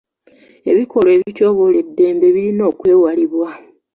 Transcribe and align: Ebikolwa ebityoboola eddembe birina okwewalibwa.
Ebikolwa 0.71 1.11
ebityoboola 1.17 1.77
eddembe 1.83 2.27
birina 2.35 2.63
okwewalibwa. 2.71 3.49